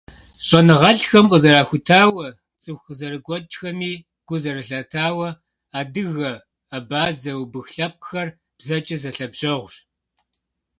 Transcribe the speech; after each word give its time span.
Щӏэныгъэлӏхэм 0.45 1.25
къызэрахутауэ, 1.31 2.27
цӏыху 2.61 2.83
къызэрыгуэкӏхэми 2.85 3.91
гу 4.27 4.35
зэрылъатауэ, 4.41 5.29
адыгэ, 5.79 6.31
абазэ, 6.77 7.31
убых 7.41 7.67
лъэпкъхэр 7.75 8.29
бзэкӏэ 8.57 8.95
зэлъэбжьэгъущ. 9.01 9.75